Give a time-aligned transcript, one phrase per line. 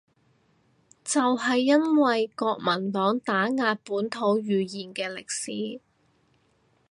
[1.03, 5.79] 就係因為國民黨打壓本土語言嘅歷史